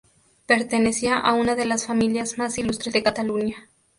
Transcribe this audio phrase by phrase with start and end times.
[0.47, 3.69] Pertenecía a una de las familias más ilustres de Cataluña.